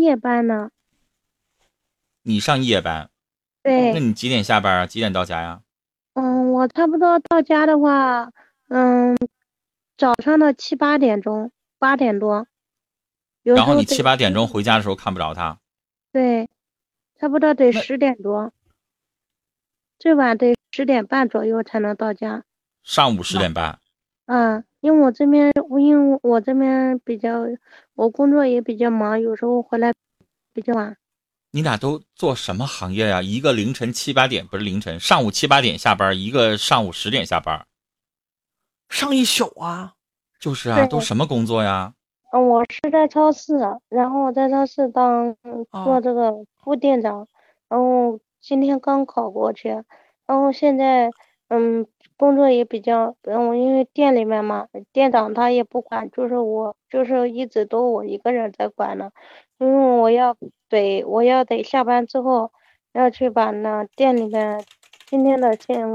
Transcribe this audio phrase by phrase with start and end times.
[0.00, 0.70] 夜班呢。
[2.22, 3.10] 你上夜班？
[3.62, 3.92] 对。
[3.92, 4.86] 那你几点下班啊？
[4.86, 5.62] 几点到家呀？
[6.14, 8.32] 嗯，我差不多到家的话，
[8.68, 9.16] 嗯，
[9.96, 12.46] 早上的七八点钟，八点多。
[13.42, 15.58] 然后你七八点钟回家的时候看不着他。
[16.12, 16.48] 对，
[17.18, 18.52] 差不多得十点多，
[19.98, 22.44] 最晚得十点半左右才能到家。
[22.82, 23.79] 上午十点半。
[24.32, 27.40] 嗯，因为我这边，我因为我这边比较，
[27.96, 29.92] 我工作也比较忙，有时候回来
[30.52, 30.96] 比较晚。
[31.50, 33.20] 你俩都做什么行业呀？
[33.20, 37.66] 一个凌晨七八点，不是凌晨，上午七八点下班，一个上午十点下班，
[38.88, 39.94] 上一宿啊？
[40.38, 41.92] 就是啊，都什么工作呀？
[42.32, 45.34] 嗯，我是在超市，然后我在超市当
[45.84, 47.26] 做这个副店长，
[47.68, 49.70] 然后今天刚考过去，
[50.24, 51.10] 然后现在
[51.48, 51.84] 嗯。
[52.20, 59.10] 工作也比较，嗯，因为店里面嘛，店长他也不管，就是我，就是一直都我一个人在管呢，
[59.58, 60.36] 因为我要
[60.68, 62.52] 得，我要得下班之后
[62.92, 64.62] 要去把那店里面
[65.06, 65.88] 今天的现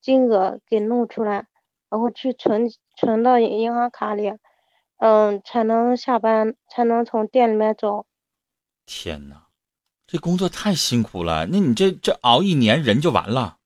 [0.00, 1.44] 金额给弄出来，
[1.90, 4.32] 然后去存存到银行卡里，
[4.96, 8.06] 嗯，才能下班，才能从店里面走。
[8.86, 9.42] 天呐，
[10.06, 13.57] 这工作太辛苦了，那你这这熬一年人就完了。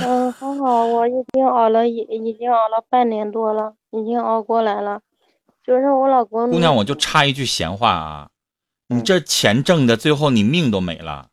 [0.00, 5.00] 嗯，还好，我已经熬了，已已经熬了半年多了，已经熬过来了。
[5.66, 6.50] 就是我老公。
[6.50, 8.28] 姑娘，我就插一句闲话啊，
[8.88, 11.28] 你这钱挣的，最后你命都没了。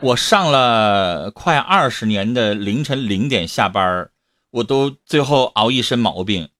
[0.00, 4.10] 我上了快二十年的凌晨零点下班，
[4.50, 6.50] 我都最后熬一身毛病，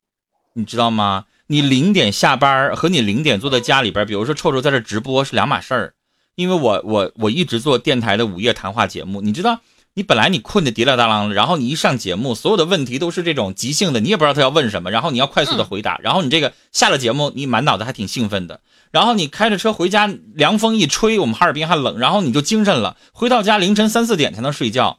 [0.54, 1.26] 你知道吗？
[1.48, 5.94] 你零点下班和你零点坐在家里边，比如说臭臭在这直播是两码事儿，
[6.34, 9.60] 因为我我我一直做电台的午夜谈话节目，你知道。
[9.96, 24.98] 你本来你困得滴啦哒啷的，然后你一上节目，所有的问题都是这种即兴的，你也不知道他要问什么，然后你要快速的回答，然后你这个下了节目，你满脑子还挺兴奋的，然后你开着车回家，凉风一吹，我们哈尔滨还冷，然后你就精神了，回到家凌晨三四点才能睡觉。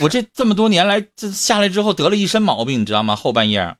[0.00, 3.14] 我这这么多年来，这下来之后得了一身毛病，你知道吗？
[3.14, 3.76] 后半夜，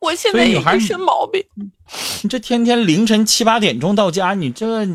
[0.00, 1.44] 我现在也一身毛病。
[2.24, 4.88] 你这天天凌晨七八点钟到家，你这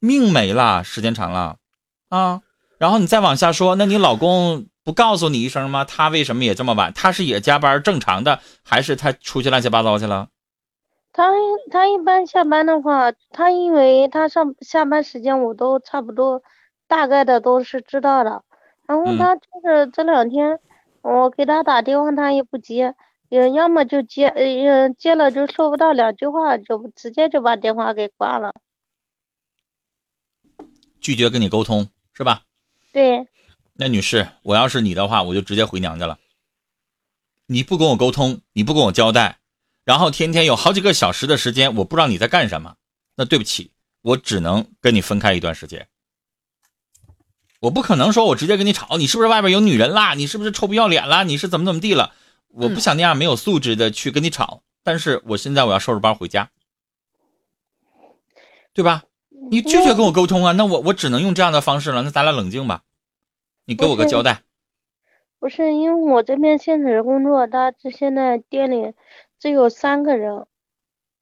[0.00, 1.56] 命没了，时间长了
[2.08, 2.40] 啊。
[2.82, 5.84] 然后你再往下说，那你老公不告诉你一声吗？
[5.84, 6.92] 他为什么也这么晚？
[6.92, 10.30] 他是也加班正常的，还是他出去乱七八糟去了？
[11.12, 11.30] 他
[11.70, 16.42] 他一般下班的话，他因为他上下班时间我都差不多，
[16.88, 18.42] 大概的都是知道的。
[18.88, 20.58] 然后他就是这两天，
[21.02, 22.96] 我给他打电话他也不接，
[23.28, 28.52] 也要么就接，呃接了就说不到两句话，就直接就把电话给挂了，
[31.00, 32.42] 拒绝跟你沟通是吧？
[32.92, 33.26] 对，
[33.72, 36.18] 那女士，我要是你的话，我就直接回娘家了。
[37.46, 39.38] 你不跟我沟通，你不跟我交代，
[39.84, 42.76] 然后天天有好几个小时的时间，我不知道你在干什么。
[43.16, 43.72] 那对不起，
[44.02, 45.88] 我只能跟你分开一段时间。
[47.60, 50.14] 我不可能说我直接跟你吵，你是不是外边有女人啦？
[50.14, 51.22] 你是不是臭不要脸啦？
[51.22, 52.14] 你是怎么怎么地了？
[52.48, 56.50] 我不想那样没有素质的去跟你吵，但是我现在我要收拾包回家，
[58.74, 59.04] 对吧？
[59.50, 60.52] 你拒绝跟我沟通啊？
[60.52, 62.02] 那我我只能用这样的方式了。
[62.02, 62.82] 那咱俩冷静吧，
[63.66, 64.42] 你给我个交代。
[65.38, 68.94] 不是因为我这边现实工作，他这现在店里
[69.38, 70.46] 只有三个人，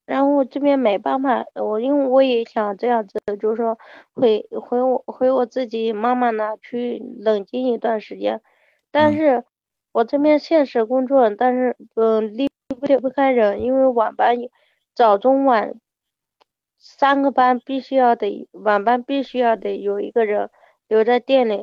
[0.05, 3.77] 然后我这边没办法，我因为我也想这样子，就是说
[4.13, 8.41] 回回我回我自己妈妈那去冷静一段时间，
[8.91, 9.43] 但是
[9.91, 14.37] 我这边现实工作，但是嗯离不离不开人，因为晚班
[14.93, 15.73] 早中晚。
[16.83, 20.49] 三个班必须要得，晚班必须要得有一个人
[20.87, 21.59] 留在店里，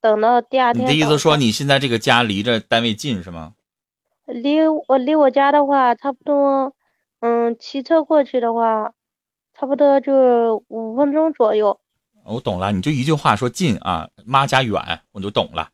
[0.00, 0.82] 等到第二天。
[0.82, 3.52] 你的意思说你现在这个家离着单位近是吗？
[4.24, 6.74] 离我离我家的话，差不多，
[7.20, 8.94] 嗯，骑车过去的话，
[9.52, 11.78] 差不多就五分钟左右。
[12.24, 15.68] 我懂了，你就一句话说近啊，妈家远，我就懂了。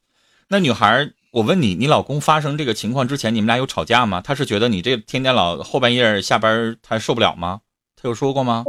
[0.48, 4.20] 那女孩，我问你，你老公发生这个情况之前，你们俩有吵架吗？
[4.20, 7.60] 他是觉得你这天天老后半夜下班，他受不了吗？
[7.94, 8.64] 他有说过吗？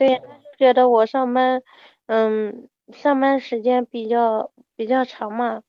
[0.00, 1.62] 对，他就觉得我上班，
[2.06, 5.60] 嗯，上班时间比较比较长嘛。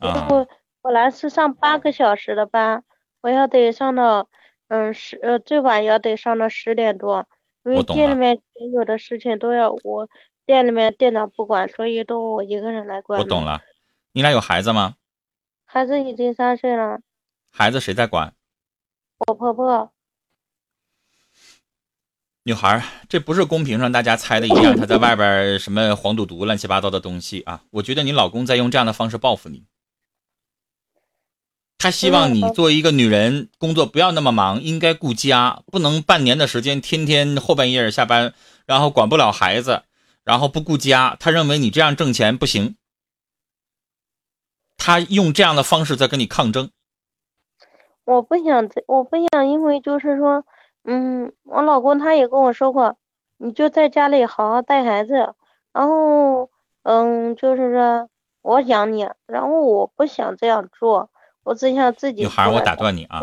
[0.00, 0.48] 然后
[0.82, 2.82] 本来是上八个小时的班，
[3.20, 4.28] 我要得上到，
[4.66, 7.28] 嗯，十呃，最晚要得上到十点多，
[7.64, 10.08] 因为店里面所有的事情都要我
[10.44, 13.20] 店里面店长不管，所以都我一个人来管。
[13.20, 13.60] 我懂了，
[14.10, 14.96] 你俩有孩子吗？
[15.64, 16.98] 孩子已经三岁了。
[17.52, 18.34] 孩子谁在管？
[19.28, 19.92] 我婆婆。
[22.46, 27.62] 女孩，这不是公屏上大家猜的一样，他在外边什么黄赌毒、乱七八糟的东西啊！
[27.72, 29.64] 我觉得你老公在用这样的方式报复你。
[31.76, 38.32] 他希望你作为一个女人，工作不要那么忙，应该顾家，不能半年的时间天天后半夜下班，
[38.64, 39.82] 然后管不了孩子，
[40.22, 41.16] 然后不顾家。
[41.18, 42.76] 他认为你这样挣钱不行，
[44.76, 46.70] 他用这样的方式在跟你抗争。
[48.04, 50.44] 我不想，我不想，因为就是说，
[50.86, 52.96] 嗯，我老公他也跟我说过，
[53.38, 55.34] 你就在家里好好带孩子，
[55.72, 56.48] 然后，
[56.84, 58.08] 嗯，就是说
[58.42, 61.10] 我养你，然后我不想这样做。
[61.42, 62.22] 我只想自己。
[62.22, 63.22] 女孩，我打断你啊！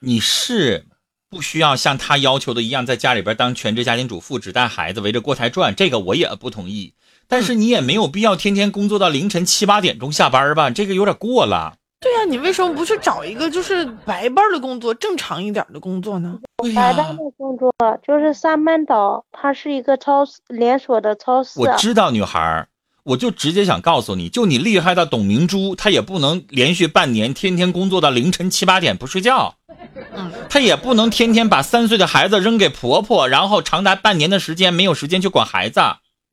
[0.00, 0.86] 你是
[1.30, 5.74] 不需要像他要求的一样，在家里边当全职家庭主妇，只带孩子，围着锅台转。
[5.74, 6.94] 这个我也不同意。
[7.28, 10.70] 但是你也没有必要天天工作到凌晨七八点钟下班吧？
[10.70, 11.76] 这个有点过了。
[12.22, 16.38] 对呀，你为什么不去找一个就是白班的工作，正常一点的工作呢？
[16.74, 17.72] 白班的工作
[18.06, 21.60] 就是三班倒，它是一个超市连锁的超市。
[21.60, 22.66] 我知道，女孩。
[23.04, 29.56] 我就直接想告诉你，就你厉害的董明珠，她也不能连续半年天天工作到凌晨七八点不睡觉，
[30.14, 35.80] 嗯，她也不能天天把三岁的孩子扔给婆婆，然后长达半年的时间没有时间去管孩子，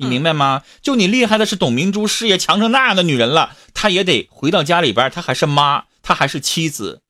[0.02, 0.64] 你明白吗？
[0.82, 7.02] 就你厉害的是董明珠，事业强成那样的女人了，她也得回到家里边，她还是妈，她还是妻子，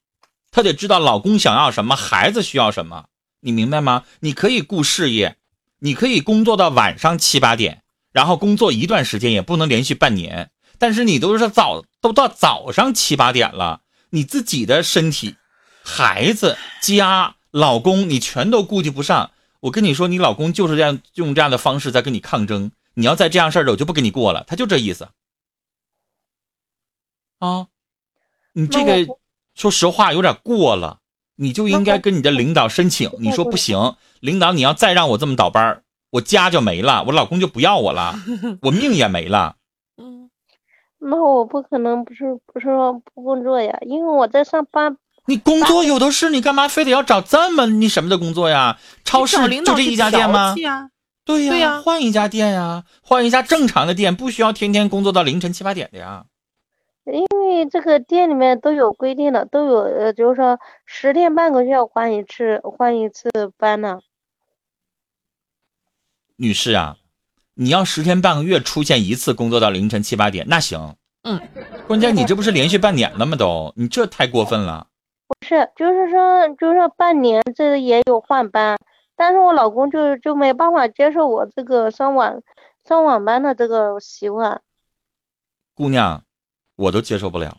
[0.49, 3.05] 她得知道老公想要什么，孩子需要什么，
[3.41, 4.05] 你明白吗？
[4.21, 5.35] 你可以顾事业，
[5.81, 7.83] 你可以工作到晚上七八点。
[8.11, 10.49] 然后工作一段时间也不能连续半年，
[10.79, 15.35] 但是你都是早都到早上七八点了，你自己的身体、
[15.83, 19.29] 孩子、家、老公你全都顾及不上。
[19.59, 22.71] 我跟你说，你老公就是这样用这样的方式在跟你抗争。
[22.99, 24.43] 你要再这样事儿，我就不跟你过了。
[24.45, 25.07] 他就这意思。
[27.39, 27.67] 啊，
[28.51, 29.15] 你这个
[29.55, 30.99] 说实话有点过了，
[31.37, 35.83] 你就应该跟你的领导申请，你说不行，领导你要再让我这么倒班儿。
[36.09, 38.15] 我家就没了，我老公就不要我了，
[38.63, 39.55] 我命也没了。
[39.95, 40.29] 嗯，
[40.97, 44.97] 那我不可能不是不是说不工作呀，因为我在上班。
[45.27, 48.79] 你工作有的是，你干嘛非得要找这么那什么的工作呀？
[49.05, 50.55] 超市就这一家店吗？
[51.29, 56.25] 对呀，对呀，换一家店呀，换一家正常的店，不需要天天工作到凌晨七八点的呀。
[57.05, 63.99] 因为这个店里面都有规定的，都有呃，就是说十天半个月换一次，换一次班呢。
[66.35, 66.97] 女士啊，
[67.53, 70.95] 你要十天半个月出现一次工作到凌晨七八点，那行。
[71.23, 71.39] 嗯，
[71.87, 73.35] 关键你这不是连续半年了吗？
[73.35, 74.87] 都，你这太过分了。
[75.27, 78.77] 不是，就是说，就是说半年这也有换班，
[79.19, 82.41] 但是我老公就就没办法接受我这个上晚
[82.87, 84.61] 上晚班的这个习惯。
[85.75, 86.23] 姑娘，
[86.77, 87.57] 我都接受不了。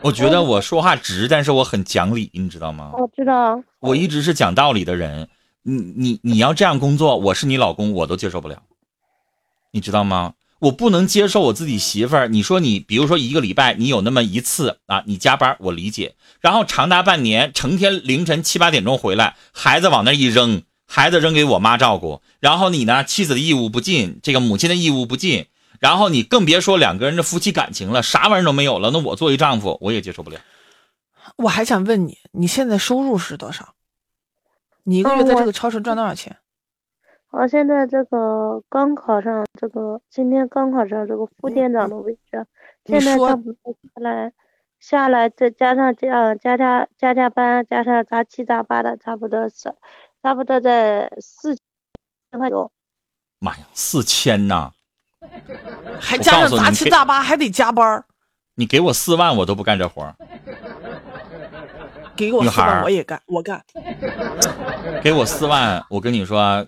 [0.00, 2.90] 我觉得我说话直，但是我很讲理，你知道吗？
[2.98, 3.62] 我知道。
[3.78, 5.28] 我一直是讲道理的人。
[5.62, 8.60] 你你你要这样工作，我是你老公，我都接受不了，
[9.70, 10.34] 你知道吗？
[10.60, 12.28] 我不能接受我自己媳妇儿。
[12.28, 16.14] 你说你，比如说一个礼拜你有那么一次啊，你加班，我理解。
[16.40, 22.22] 然后长达半年，成天凌晨七八点钟回来，孩子往那一扔，孩子扔给我妈照顾。
[22.40, 25.46] 然后你呢，妻子的义务不尽，这个母亲的义务不尽。
[25.80, 28.90] 然后你更别说两个人的夫妻感情了，啥玩意儿都没有了。
[28.90, 30.40] 那我作为丈夫，我也接受不了。
[31.36, 33.74] 我还想问你，你现在收入是多少？
[34.84, 36.36] 你一个月在这个超市赚多少钱？
[37.36, 42.46] 我现在这个刚考上这个，今天刚考上这个副店长的位置，
[42.84, 44.32] 现在差不多下来，
[44.78, 49.74] 下来再加上加加加加加班，加上杂七杂八的，差不多是，
[50.22, 52.70] 差不多在四千块多。
[53.40, 54.70] 妈呀，四千呐！
[55.98, 58.04] 还加上杂七杂八，还得加班。
[58.54, 60.14] 你给我四万，我都不干这活。
[62.14, 63.60] 给我四万，我也干，我干。
[65.02, 66.64] 给我四万，我跟你说，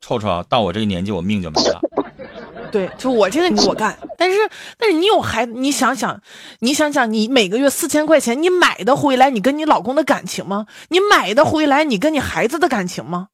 [0.00, 1.80] 臭臭，到我这个年纪，我命就没了。
[2.72, 4.36] 对，就我这个我干，但是
[4.78, 6.22] 但是你有孩子，你想想，
[6.60, 10.66] 你想想，你每个月四千块钱，你买的回来你跟你老公的感情吗？
[10.88, 13.28] 你买的回来你跟你孩子的感情吗？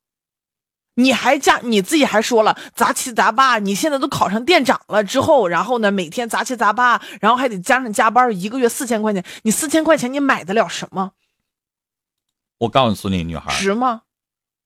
[0.95, 11.13] 你还加你自己还说了杂七杂八，你现在都考上店长了之后，然后呢每天杂七杂八，然后还得加上加班，一个月四千块钱，你四千块钱你买得了什么？
[12.61, 14.01] 我告诉你，女孩值吗？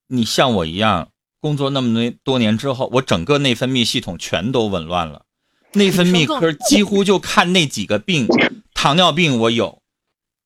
[0.06, 1.08] 你像我一样
[1.40, 5.22] 工作那么多多年之后，我整个内分泌系统全都紊乱了。
[5.72, 8.26] 内分泌科几乎就看那几个病，
[8.74, 9.80] 糖尿病我有，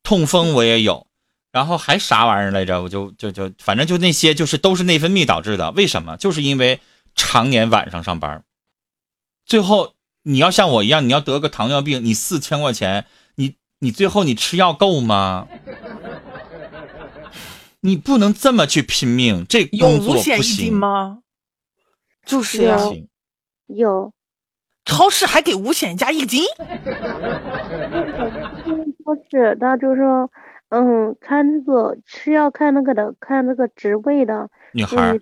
[0.03, 1.07] 痛风我也有，
[1.51, 2.83] 然后还啥玩意儿来着？
[2.83, 5.71] 我就就就反正就那些，就是都是内分泌导致的。
[5.71, 6.17] 为什么？
[6.17, 6.81] 就是因为
[7.15, 8.45] 常年晚上上班。
[9.47, 15.49] 最后你要像我一样，你要得个糖尿病，你四千块钱，你你最后你吃药够吗？
[17.85, 21.19] 你不能这么去拼命，这工作不行吗？
[22.25, 22.79] 就是呀，
[23.67, 24.11] 有。
[24.87, 26.43] 超市还给五险加一金。
[29.05, 30.31] 超市他就说，
[30.71, 34.49] 嗯，看这个是要看那个的，看那个职位的。
[34.73, 35.19] 女孩，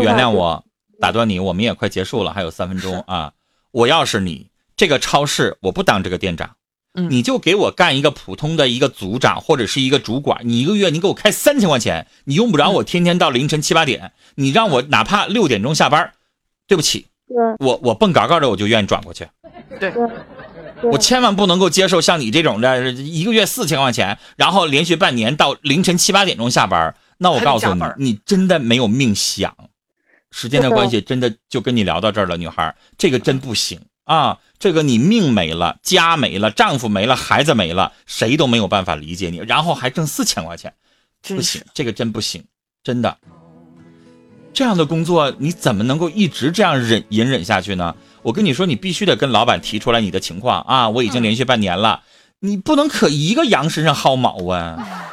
[0.00, 0.64] 原谅我
[0.98, 3.34] 打断你，我们也快结束了，还有三分钟啊！
[3.70, 6.56] 我要是你，这个超市我不当这个店长，
[7.08, 16.12] 你就给我干一个普通的一个组长或者是一个主管，你一个月你给我开三千块钱，你用不着我天天到凌晨七八点，你让我哪怕六点钟下班，
[16.66, 17.06] 对不起，
[17.58, 19.26] 我我蹦嘎嘎的我就愿意转过去，
[19.80, 19.92] 对，
[20.82, 26.94] 我千万不能够接受像你这种的，一个月四千块钱，然后连续半年到凌晨七八点钟下班。
[27.18, 29.56] 那我告诉你，你真的没有命想。
[30.32, 34.38] 时间的关系，真的就跟你聊到这儿了，女孩，这个真不行啊！
[34.58, 40.72] 这个你命没了，家没了，丈夫没了，孩子没了，谁都没有办法理解你，然后还挣四千块钱，
[41.22, 42.44] 不行，这个真不行，
[42.84, 43.16] 真的。
[44.54, 47.94] 这样的工作你怎么能够一直这样忍隐忍下去呢？
[48.22, 50.88] 我跟你说，你必须得跟老板提出来你的情况啊！
[50.88, 52.02] 我已经连续半年了，
[52.40, 55.08] 你不能可一个羊身上薅毛啊！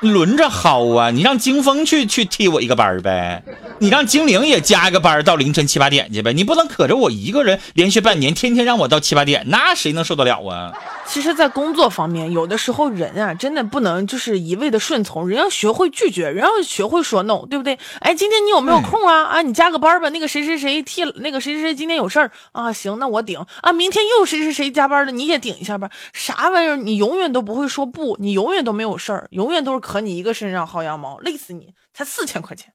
[0.00, 1.10] 轮着薅啊！
[1.10, 3.42] 你让金风去去替我一个班儿呗，
[3.78, 10.72] 你让精灵也加一个班儿到凌晨七八点去呗，你不能可着我一个人连续半年天天让我到七八点，那谁能受得了啊？
[11.08, 17.78] 其实，在工作方面，有的时候人啊，真的不能就是一味的顺从，人要学会拒绝，人要学会说 no，对不对？
[18.00, 19.24] 哎，今天你有没有空啊？
[19.24, 20.10] 啊，你加个班吧。
[20.10, 23.72] 那个谁谁谁替那个谁谁谁今天有事儿啊，行，那我顶啊。
[23.72, 25.90] 明天又谁谁谁加班了，你也顶一下吧。
[26.12, 26.76] 啥玩意儿？
[26.76, 31.72] 你永远都不会说不，你永远都没有事儿，永远都是可你一个身上薅羊毛，累死你！
[31.94, 32.72] 才四千块钱，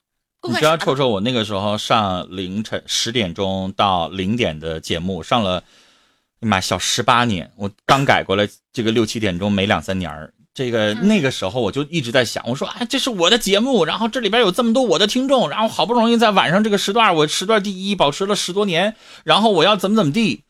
[0.48, 5.64] 你知道臭臭，我那个时候上凌晨十点钟到零点的节目，上了。
[6.48, 20.44] 妈，小十八年，我刚改过来，这个六七点钟没两三年儿，这个那个时候我就一直在想，我说，哎，这是我的节目，然后这里边有这么多我的听众，然后好不容易在晚上这个时段，我时段第一，保持了十多年，然后我要怎么怎么地。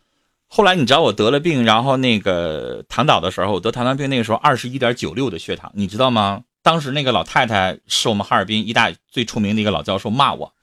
[0.48, 6.43] 后来你知道我得了病，然后那个躺倒的时候，我得糖尿病，那个时候二十一点九六的血糖，你知道吗？
[6.63, 10.53] 当时那个老太太是我们哈尔滨一大最出名的一个老教授，骂我，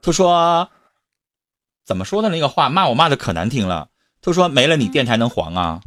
[0.00, 0.68] 他说。
[1.84, 3.88] 怎么说的那个话骂我骂的可难听了。
[4.20, 5.80] 他说没了你电台能黄啊？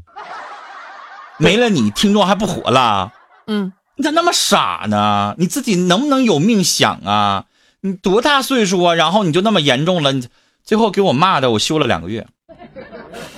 [1.37, 3.13] 没了你听众还不火了？
[3.47, 5.35] 嗯，你咋那么傻呢？
[5.37, 7.45] 你自己能不能有命想啊？
[7.81, 8.95] 你多大岁数啊？
[8.95, 10.11] 然后你就那么严重了？
[10.13, 10.27] 你
[10.63, 12.25] 最后给我骂的我休了两个月，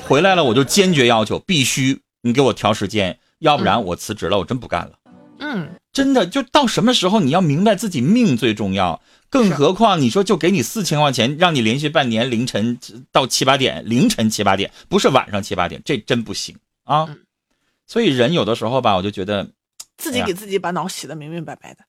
[0.08, 4.92] 回来了我就坚决要求必须你给我调时间，要不然我辞职了，我真不干了。
[5.40, 9.02] 嗯，真的就到什么时候你要明白自己命最重要。
[9.32, 12.78] 更何况你说就给你四千块钱，让你连续半年凌晨
[13.12, 17.10] 到七八点，凌晨七八点，不是晚上七八点，这真不行啊！
[17.88, 19.50] 所以人有的时候吧，我就觉得
[19.98, 21.80] 自己给自己把脑洗的明明白白的。